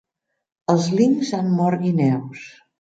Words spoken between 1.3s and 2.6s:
han mort guineus.